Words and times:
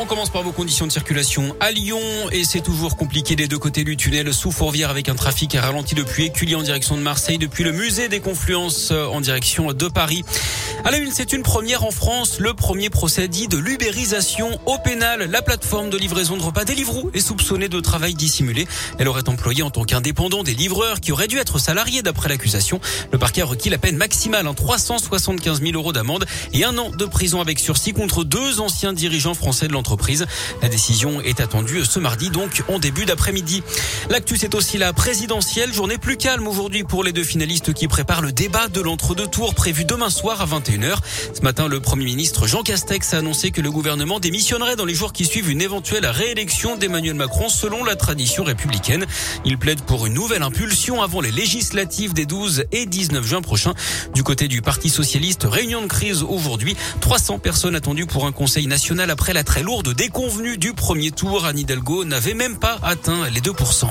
On 0.00 0.06
commence 0.06 0.30
par 0.30 0.44
vos 0.44 0.52
conditions 0.52 0.86
de 0.86 0.92
circulation 0.92 1.56
à 1.58 1.72
Lyon 1.72 1.98
et 2.30 2.44
c'est 2.44 2.60
toujours 2.60 2.96
compliqué 2.96 3.34
des 3.34 3.48
deux 3.48 3.58
côtés 3.58 3.82
du 3.82 3.96
tunnel 3.96 4.32
sous 4.32 4.52
Fourvière 4.52 4.90
avec 4.90 5.08
un 5.08 5.16
trafic 5.16 5.54
ralenti 5.54 5.96
depuis 5.96 6.26
Écully 6.26 6.54
en 6.54 6.62
direction 6.62 6.96
de 6.96 7.02
Marseille, 7.02 7.36
depuis 7.36 7.64
le 7.64 7.72
musée 7.72 8.08
des 8.08 8.20
confluences 8.20 8.92
en 8.92 9.20
direction 9.20 9.72
de 9.72 9.88
Paris. 9.88 10.24
À 10.84 10.92
la 10.92 10.98
une, 10.98 11.10
c'est 11.10 11.32
une 11.32 11.42
première 11.42 11.82
en 11.82 11.90
France, 11.90 12.38
le 12.38 12.54
premier 12.54 12.90
procès 12.90 13.26
dit 13.26 13.48
de 13.48 13.58
l'ubérisation 13.58 14.60
au 14.66 14.78
pénal. 14.78 15.28
La 15.32 15.42
plateforme 15.42 15.90
de 15.90 15.98
livraison 15.98 16.36
de 16.36 16.42
repas 16.42 16.64
Deliveroo 16.64 17.10
est 17.12 17.20
soupçonnée 17.20 17.68
de 17.68 17.80
travail 17.80 18.14
dissimulé. 18.14 18.68
Elle 18.98 19.08
aurait 19.08 19.28
employé 19.28 19.64
en 19.64 19.70
tant 19.70 19.82
qu'indépendant 19.82 20.44
des 20.44 20.54
livreurs 20.54 21.00
qui 21.00 21.10
auraient 21.10 21.26
dû 21.26 21.38
être 21.38 21.58
salariés 21.58 22.02
d'après 22.02 22.28
l'accusation. 22.28 22.80
Le 23.10 23.18
parquet 23.18 23.42
a 23.42 23.46
requis 23.46 23.68
la 23.68 23.78
peine 23.78 23.96
maximale, 23.96 24.46
en 24.46 24.54
375 24.54 25.60
000 25.60 25.72
euros 25.72 25.92
d'amende 25.92 26.24
et 26.52 26.64
un 26.64 26.78
an 26.78 26.90
de 26.90 27.04
prison 27.04 27.40
avec 27.40 27.58
sursis 27.58 27.92
contre 27.92 28.22
deux 28.22 28.60
anciens 28.60 28.92
dirigeants 28.92 29.34
français 29.34 29.66
de 29.66 29.72
l'entreprise 29.72 29.87
la 30.60 30.68
décision 30.68 31.20
est 31.20 31.40
attendue 31.40 31.84
ce 31.84 31.98
mardi, 31.98 32.30
donc 32.30 32.62
en 32.68 32.78
début 32.78 33.04
d'après-midi. 33.04 33.62
L'actu, 34.10 34.36
c'est 34.36 34.54
aussi 34.54 34.76
la 34.76 34.92
présidentielle. 34.92 35.72
Journée 35.72 35.98
plus 35.98 36.16
calme 36.16 36.46
aujourd'hui 36.46 36.84
pour 36.84 37.04
les 37.04 37.12
deux 37.12 37.24
finalistes 37.24 37.72
qui 37.72 37.88
préparent 37.88 38.20
le 38.20 38.32
débat 38.32 38.68
de 38.68 38.80
l'entre-deux 38.80 39.26
tours 39.26 39.54
prévu 39.54 39.84
demain 39.84 40.10
soir 40.10 40.40
à 40.40 40.46
21h. 40.46 40.98
Ce 41.34 41.40
matin, 41.42 41.68
le 41.68 41.80
Premier 41.80 42.04
ministre 42.04 42.46
Jean 42.46 42.62
Castex 42.62 43.14
a 43.14 43.18
annoncé 43.18 43.50
que 43.50 43.60
le 43.60 43.70
gouvernement 43.70 44.20
démissionnerait 44.20 44.76
dans 44.76 44.84
les 44.84 44.94
jours 44.94 45.12
qui 45.12 45.24
suivent 45.24 45.50
une 45.50 45.62
éventuelle 45.62 46.06
réélection 46.06 46.76
d'Emmanuel 46.76 47.14
Macron 47.14 47.48
selon 47.48 47.84
la 47.84 47.96
tradition 47.96 48.44
républicaine. 48.44 49.06
Il 49.44 49.58
plaide 49.58 49.80
pour 49.82 50.06
une 50.06 50.14
nouvelle 50.14 50.42
impulsion 50.42 51.02
avant 51.02 51.20
les 51.20 51.30
législatives 51.30 52.12
des 52.12 52.26
12 52.26 52.64
et 52.72 52.86
19 52.86 53.26
juin 53.26 53.42
prochains. 53.42 53.74
Du 54.14 54.22
côté 54.22 54.48
du 54.48 54.60
Parti 54.60 54.90
socialiste, 54.90 55.46
réunion 55.48 55.82
de 55.82 55.86
crise 55.86 56.22
aujourd'hui. 56.22 56.76
300 57.00 57.38
personnes 57.38 57.74
attendues 57.74 58.06
pour 58.06 58.26
un 58.26 58.32
conseil 58.32 58.66
national 58.66 59.10
après 59.10 59.32
la 59.32 59.44
très 59.44 59.62
lourde 59.62 59.77
de 59.82 59.92
déconvenue 59.92 60.58
du 60.58 60.72
premier 60.72 61.10
tour. 61.10 61.44
Anne 61.44 61.58
Hidalgo 61.58 62.04
n'avait 62.04 62.34
même 62.34 62.56
pas 62.56 62.78
atteint 62.82 63.28
les 63.30 63.40
2%. 63.40 63.86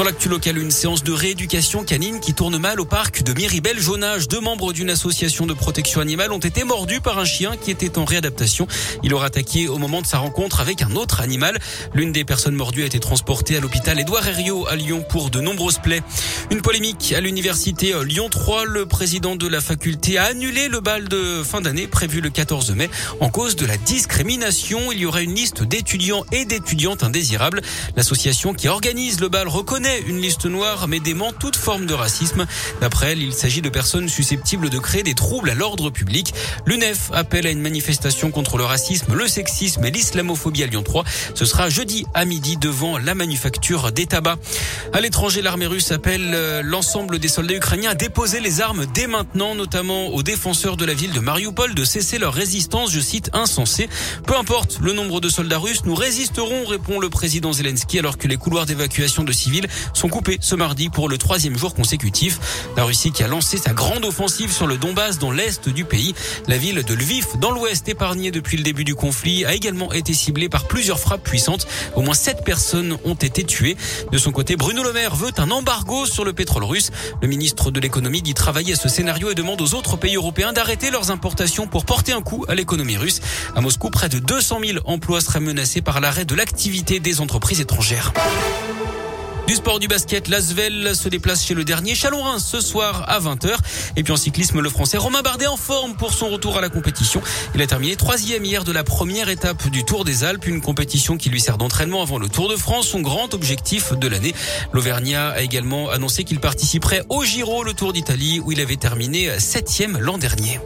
Dans 0.00 0.06
l'actu 0.06 0.30
local, 0.30 0.56
une 0.56 0.70
séance 0.70 1.04
de 1.04 1.12
rééducation 1.12 1.84
canine 1.84 2.20
qui 2.20 2.32
tourne 2.32 2.56
mal 2.56 2.80
au 2.80 2.86
parc 2.86 3.22
de 3.22 3.34
Miribel-Jonage. 3.34 4.28
Deux 4.28 4.40
membres 4.40 4.72
d'une 4.72 4.88
association 4.88 5.44
de 5.46 5.52
protection 5.52 6.00
animale 6.00 6.32
ont 6.32 6.38
été 6.38 6.64
mordus 6.64 7.02
par 7.02 7.18
un 7.18 7.26
chien 7.26 7.54
qui 7.62 7.70
était 7.70 7.98
en 7.98 8.06
réadaptation. 8.06 8.66
Il 9.02 9.12
aura 9.12 9.26
attaqué 9.26 9.68
au 9.68 9.76
moment 9.76 10.00
de 10.00 10.06
sa 10.06 10.16
rencontre 10.16 10.60
avec 10.62 10.80
un 10.80 10.96
autre 10.96 11.20
animal. 11.20 11.58
L'une 11.92 12.12
des 12.12 12.24
personnes 12.24 12.54
mordues 12.54 12.82
a 12.82 12.86
été 12.86 12.98
transportée 12.98 13.58
à 13.58 13.60
l'hôpital 13.60 14.00
Édouard 14.00 14.26
Herriot 14.26 14.66
à 14.68 14.74
Lyon 14.74 15.04
pour 15.06 15.28
de 15.28 15.42
nombreuses 15.42 15.80
plaies. 15.82 16.00
Une 16.50 16.62
polémique 16.62 17.12
à 17.14 17.20
l'université 17.20 17.92
Lyon 18.02 18.30
3. 18.30 18.64
Le 18.64 18.86
président 18.86 19.36
de 19.36 19.46
la 19.46 19.60
faculté 19.60 20.16
a 20.16 20.24
annulé 20.24 20.68
le 20.68 20.80
bal 20.80 21.08
de 21.08 21.42
fin 21.44 21.60
d'année 21.60 21.86
prévu 21.86 22.22
le 22.22 22.30
14 22.30 22.70
mai 22.70 22.88
en 23.20 23.28
cause 23.28 23.54
de 23.54 23.66
la 23.66 23.76
discrimination. 23.76 24.92
Il 24.92 25.00
y 25.00 25.04
aurait 25.04 25.24
une 25.24 25.34
liste 25.34 25.62
d'étudiants 25.62 26.24
et 26.32 26.46
d'étudiantes 26.46 27.04
indésirables. 27.04 27.60
L'association 27.96 28.54
qui 28.54 28.66
organise 28.66 29.20
le 29.20 29.28
bal 29.28 29.46
reconnaît 29.46 29.89
une 30.06 30.20
liste 30.20 30.46
noire 30.46 30.88
mais 30.88 31.00
dément 31.00 31.32
toute 31.32 31.56
forme 31.56 31.86
de 31.86 31.94
racisme. 31.94 32.46
D'après 32.80 33.12
elle, 33.12 33.22
il 33.22 33.32
s'agit 33.32 33.62
de 33.62 33.68
personnes 33.68 34.08
susceptibles 34.08 34.70
de 34.70 34.78
créer 34.78 35.02
des 35.02 35.14
troubles 35.14 35.50
à 35.50 35.54
l'ordre 35.54 35.90
public. 35.90 36.32
L'UNEF 36.66 37.10
appelle 37.12 37.46
à 37.46 37.50
une 37.50 37.60
manifestation 37.60 38.30
contre 38.30 38.56
le 38.58 38.64
racisme, 38.64 39.14
le 39.14 39.26
sexisme 39.28 39.84
et 39.84 39.90
l'islamophobie 39.90 40.62
à 40.62 40.66
Lyon 40.66 40.82
3. 40.82 41.04
Ce 41.34 41.44
sera 41.44 41.68
jeudi 41.68 42.06
à 42.14 42.24
midi 42.24 42.56
devant 42.56 42.98
la 42.98 43.14
manufacture 43.14 43.92
des 43.92 44.06
tabacs. 44.06 44.38
À 44.92 45.00
l'étranger, 45.00 45.42
l'armée 45.42 45.66
russe 45.66 45.92
appelle 45.92 46.32
euh, 46.34 46.62
l'ensemble 46.62 47.18
des 47.18 47.28
soldats 47.28 47.54
ukrainiens 47.54 47.90
à 47.90 47.94
déposer 47.94 48.40
les 48.40 48.60
armes 48.60 48.86
dès 48.92 49.06
maintenant, 49.06 49.54
notamment 49.54 50.08
aux 50.08 50.22
défenseurs 50.22 50.76
de 50.76 50.84
la 50.84 50.94
ville 50.94 51.12
de 51.12 51.20
Mariupol 51.20 51.74
de 51.74 51.84
cesser 51.84 52.18
leur 52.18 52.34
résistance, 52.34 52.90
je 52.90 53.00
cite, 53.00 53.30
insensée. 53.32 53.88
Peu 54.26 54.36
importe 54.36 54.78
le 54.80 54.92
nombre 54.92 55.20
de 55.20 55.28
soldats 55.28 55.58
russes, 55.58 55.84
nous 55.84 55.94
résisterons, 55.94 56.64
répond 56.64 56.98
le 56.98 57.08
président 57.08 57.52
Zelensky 57.52 57.98
alors 57.98 58.18
que 58.18 58.28
les 58.28 58.36
couloirs 58.36 58.66
d'évacuation 58.66 59.24
de 59.24 59.32
civils 59.32 59.66
sont 59.92 60.08
coupés 60.08 60.38
ce 60.40 60.54
mardi 60.54 60.88
pour 60.88 61.08
le 61.08 61.18
troisième 61.18 61.56
jour 61.56 61.74
consécutif. 61.74 62.38
La 62.76 62.84
Russie 62.84 63.12
qui 63.12 63.22
a 63.22 63.28
lancé 63.28 63.56
sa 63.56 63.72
grande 63.72 64.04
offensive 64.04 64.52
sur 64.52 64.66
le 64.66 64.76
Donbass 64.76 65.18
dans 65.18 65.30
l'est 65.30 65.68
du 65.68 65.84
pays. 65.84 66.14
La 66.48 66.56
ville 66.56 66.82
de 66.82 66.94
Lviv 66.94 67.26
dans 67.38 67.50
l'ouest 67.50 67.88
épargnée 67.88 68.30
depuis 68.30 68.56
le 68.56 68.62
début 68.62 68.84
du 68.84 68.94
conflit 68.94 69.44
a 69.44 69.54
également 69.54 69.92
été 69.92 70.14
ciblée 70.14 70.48
par 70.48 70.66
plusieurs 70.66 70.98
frappes 70.98 71.24
puissantes. 71.24 71.66
Au 71.94 72.02
moins 72.02 72.14
sept 72.14 72.44
personnes 72.44 72.96
ont 73.04 73.14
été 73.14 73.44
tuées. 73.44 73.76
De 74.12 74.18
son 74.18 74.32
côté, 74.32 74.56
Bruno 74.56 74.82
Le 74.82 74.92
Maire 74.92 75.14
veut 75.14 75.32
un 75.38 75.50
embargo 75.50 76.06
sur 76.06 76.24
le 76.24 76.32
pétrole 76.32 76.64
russe. 76.64 76.90
Le 77.22 77.28
ministre 77.28 77.70
de 77.70 77.80
l'économie 77.80 78.22
dit 78.22 78.34
travailler 78.34 78.74
à 78.74 78.76
ce 78.76 78.88
scénario 78.88 79.30
et 79.30 79.34
demande 79.34 79.60
aux 79.60 79.74
autres 79.74 79.96
pays 79.96 80.16
européens 80.16 80.52
d'arrêter 80.52 80.90
leurs 80.90 81.10
importations 81.10 81.66
pour 81.66 81.84
porter 81.84 82.12
un 82.12 82.22
coup 82.22 82.44
à 82.48 82.54
l'économie 82.54 82.96
russe. 82.96 83.20
À 83.54 83.60
Moscou, 83.60 83.90
près 83.90 84.08
de 84.08 84.18
200 84.18 84.60
000 84.64 84.78
emplois 84.84 85.20
seraient 85.20 85.40
menacés 85.40 85.82
par 85.82 86.00
l'arrêt 86.00 86.24
de 86.24 86.34
l'activité 86.34 87.00
des 87.00 87.20
entreprises 87.20 87.60
étrangères. 87.60 88.12
Du 89.50 89.56
sport 89.56 89.80
du 89.80 89.88
basket, 89.88 90.28
l'Asvel 90.28 90.94
se 90.94 91.08
déplace 91.08 91.44
chez 91.44 91.54
le 91.54 91.64
dernier 91.64 91.96
Chalon 91.96 92.38
ce 92.38 92.60
soir 92.60 93.04
à 93.08 93.18
20h. 93.18 93.56
Et 93.96 94.04
puis 94.04 94.12
en 94.12 94.16
cyclisme, 94.16 94.60
le 94.60 94.70
français 94.70 94.96
Romain 94.96 95.22
Bardet 95.22 95.48
en 95.48 95.56
forme 95.56 95.96
pour 95.96 96.14
son 96.14 96.28
retour 96.28 96.56
à 96.56 96.60
la 96.60 96.68
compétition. 96.68 97.20
Il 97.56 97.60
a 97.60 97.66
terminé 97.66 97.96
troisième 97.96 98.44
hier 98.44 98.62
de 98.62 98.70
la 98.70 98.84
première 98.84 99.28
étape 99.28 99.66
du 99.66 99.82
Tour 99.82 100.04
des 100.04 100.22
Alpes, 100.22 100.46
une 100.46 100.60
compétition 100.60 101.16
qui 101.16 101.30
lui 101.30 101.40
sert 101.40 101.58
d'entraînement 101.58 102.00
avant 102.00 102.18
le 102.18 102.28
Tour 102.28 102.48
de 102.48 102.54
France, 102.54 102.86
son 102.86 103.00
grand 103.00 103.34
objectif 103.34 103.92
de 103.92 104.06
l'année. 104.06 104.36
L'Auvergnat 104.72 105.30
a 105.30 105.40
également 105.40 105.90
annoncé 105.90 106.22
qu'il 106.22 106.38
participerait 106.38 107.02
au 107.08 107.24
Giro, 107.24 107.64
le 107.64 107.74
Tour 107.74 107.92
d'Italie, 107.92 108.38
où 108.38 108.52
il 108.52 108.60
avait 108.60 108.76
terminé 108.76 109.40
septième 109.40 109.98
l'an 109.98 110.18
dernier. 110.18 110.60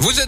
Vous 0.00 0.20
êtes 0.20 0.26